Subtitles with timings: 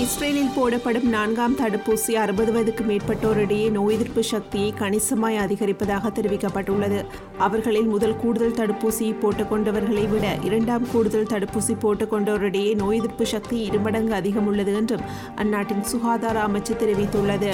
[0.00, 7.04] இஸ்ரேலில் போடப்படும் நான்காம் தடுப்பூசி அறுபது வயதுக்கு மேற்பட்டோரிடையே நோய் எதிர்ப்பு சக்தியை கணிசமாய் அதிகரிப்பதாக தெரிவிக்கப்பட்டுள்ளது.
[7.38, 14.46] அவர்களில் முதல் கூடுதல் தடுப்பூசியை போட்டுக்கொண்டவர்களை விட இரண்டாம் கூடுதல் தடுப்பூசி போட்டுக்கொண்டோரிடையே நோய் எதிர்ப்பு சக்தி இருமடங்கு அதிகம்
[14.46, 15.00] உள்ளது என்றும்
[15.34, 17.52] அந்நாட்டின் சுகாதார அமைச்சு தெரிவித்துள்ளது.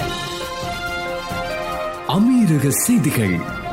[2.09, 3.69] அமீரக செய்திகள்.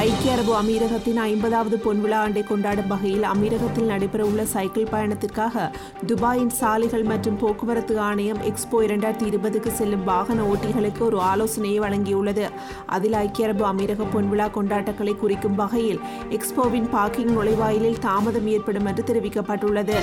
[0.00, 5.72] ஐக்கிய அரபு அமீரகத்தின் ஐம்பதாவது பொன்விழா ஆண்டை கொண்டாடும் வகையில் அமீரகத்தில் நடைபெறவுள்ள சைக்கிள் பயணத்திற்காக
[6.06, 12.48] துபாயின் சாலைகள் மற்றும் போக்குவரத்து ஆணையம் எக்ஸ்போ இரண்டாயிரத்தி இருபதுக்கு செல்லும் வாகன ஓட்டிகளுக்கு ஒரு ஆலோசனையை வழங்கியுள்ளது.
[12.86, 19.98] அதில் ஐக்கிய அரபு அமீரக பொன்விழா கொண்டாட்டங்களை குறிக்கும் வகையில் எக்ஸ்போவின் பார்க்கிங் நுழைவாயிலில் தாமதம் ஏற்படும் என்று தெரிவிக்கப்பட்டுள்ளது.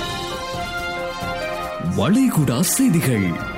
[1.96, 3.55] வளைகுடா செய்திகள்.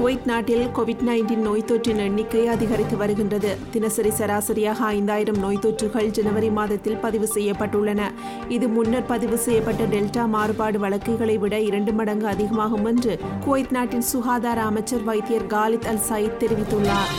[0.00, 3.56] குவைத் நாட்டில் கோவிட் நைன்டீன் நோய் தொற்றின் எண்ணிக்கை அதிகரித்து வருகின்றது.
[3.70, 8.00] தினசரி சராசரியாக ஐந்தாயிரம் நோய் தொற்றுகள் ஜனவரி மாதத்தில் பதிவு செய்யப்பட்டுள்ளன.
[8.48, 14.62] இது முன்னர் பதிவு செய்யப்பட்ட டெல்டா மாறுபாடு வழக்குகளை விட இரண்டு மடங்கு அதிகமாகும் என்று குவைத் நாட்டின் சுகாதார
[14.62, 17.12] அமைச்சர் வைத்தியர் காலித் அல் சயீத் தெரிவித்துள்ளார்.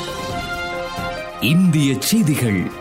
[1.42, 2.81] இந்திய செய்திகள்.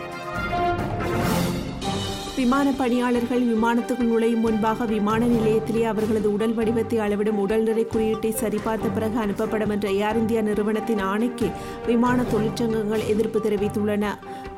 [2.41, 9.17] விமான பணியாளர்கள் விமானத்துக்குள் நுழையும் முன்பாக விமான நிலையத்திலே அவர்களது உடல் வடிவத்தை அளவிடும் உடல்நிறை குறியீட்டை சரிபார்த்த பிறகு
[9.19, 11.47] அனுப்பப்படும் என்ற ஏர் இந்தியா நிறுவனத்தின் ஆணைக்கு
[11.87, 14.05] விமான தொழிற்சங்கங்கள் எதிர்ப்பு தெரிவித்துள்ளன.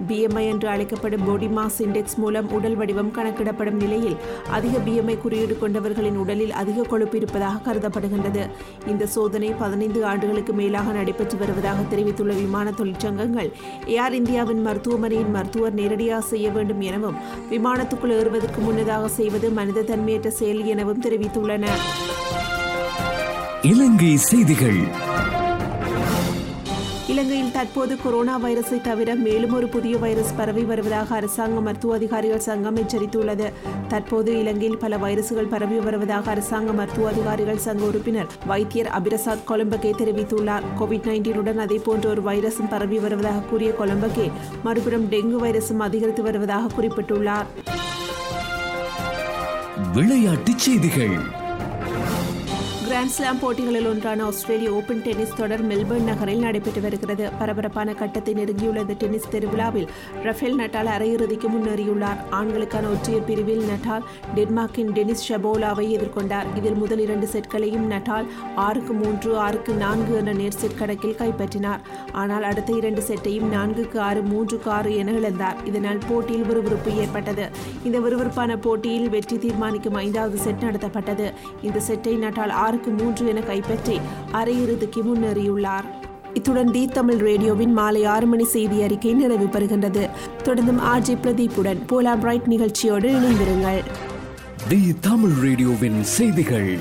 [0.08, 4.18] பிஎம்ஐ என்று அழைக்கப்படும் பாடி மாஸ் இண்டெக்ஸ் மூலம் உடல் வடிவம் கணக்கிடப்படும் நிலையில்
[4.58, 8.46] அதிக பிஎம்ஐ குறியீடு கொண்டவர்களின் உடலில் அதிக கொழுப்பு இருப்பதாக கருதப்படுகின்றது.
[8.94, 13.52] இந்த சோதனை பதினைந்து ஆண்டுகளுக்கு மேலாக நடைபெற்று வருவதாக தெரிவித்துள்ள விமான தொழிற்சங்கங்கள்
[13.98, 17.20] ஏர் இந்தியாவின் மருத்துவமனையின் மருத்துவர் நேரடியாக செய்ய வேண்டும் எனவும்
[17.74, 21.82] விமானத்துக்குள் ஏறுவதற்கு முன்னதாக செய்வது மனித தன்மையற்ற செயல் எனவும் தெரிவித்துள்ளனர்.
[23.62, 24.80] இலங்கை செய்திகள்.
[27.08, 32.78] இலங்கையில் தற்போது கொரோனா வைரஸை தவிர மேலும் ஒரு புதிய வைரஸ் பரவி வருவதாக அரசாங்க மருத்துவ அதிகாரிகள் சங்கம்
[32.78, 33.54] எச்சரித்துள்ளது.
[33.88, 40.62] தற்போது இலங்கையில் பல வைரசுகள் பரவி வருவதாக அரசாங்க மருத்துவ அதிகாரிகள் சங்க உறுப்பினர் வைத்தியர் அபிரசாத் கொலம்பகே தெரிவித்துள்ளார்.
[40.80, 44.32] கோவிட் நைன்டீனுடன் அதே போன்ற ஒரு வைரஸும் பரவி வருவதாக கூறிய கொலம்பகே
[44.64, 47.46] மறுபுறம் டெங்கு வைரஸும் அதிகரித்து வருவதாக குறிப்பிட்டுள்ளார்.
[49.94, 51.42] விளையாட்டுச் செய்திகள்.
[52.86, 57.26] கிராண்ட்ஸ்லாம் போட்டிகளில் ஒன்றான ஆஸ்திரேலிய ஓபன் டென்னிஸ் தொடர் மெல்பர்ன் நகரில் நடைபெற்று வருகிறது.
[57.40, 59.88] பரபரப்பான கட்டத்தை நெருங்கியுள்ள இந்த டென்னிஸ் திருவிழாவில்.
[60.26, 62.20] ரஃபேல் நட்டால் அரையிறுதிக்கு முன்னேறியுள்ளார்.
[62.40, 64.04] ஆண்களுக்கான ஒற்றையர் பிரிவில் நட்டால்
[64.38, 66.50] டென்மார்க்கின் டெனிஸ் ஷபோலாவை எதிர்கொண்டார்.
[66.60, 68.28] இதில் முதல் இரண்டு செட்களையும் நட்டால்
[68.66, 71.84] ஆறுக்கு மூன்று ஆறுக்கு நான்கு என்ற நேர் செட் கணக்கில் கைப்பற்றினார்.
[72.24, 75.60] ஆனால் அடுத்த இரண்டு செட்டையும் நான்குக்கு ஆறு மூன்றுக்கு ஆறு என இழந்தார்.
[75.72, 77.48] இதனால் போட்டியில் விறுவிறுப்பு ஏற்பட்டது.
[77.84, 81.30] இந்த விறுவிறுப்பான போட்டியில் வெற்றி தீர்மானிக்கும் ஐந்தாவது செட் நடத்தப்பட்டது.
[81.70, 83.96] இந்த செட்டை நட்டால் ஆறுக்கு மூன்று என கைப்பற்றி
[84.34, 85.88] அரையிறுதிக்கு முன்னேறியுள்ளார்.
[86.34, 90.04] இத்துடன் தி தமிழ் ரேடியோவின் மாலை ஆறு மணி செய்தி அறிக்கை நிறைவு பெறுகின்றது.
[90.44, 93.82] தொடர்ந்தும் ஆர்ஜி பிரதீப்புடன் போலா பிரைட் நிகழ்ச்சியோடு இணைந்திருங்கள்.
[94.70, 96.72] தி தமிழ் ரேடியோவின் செய்திகள்.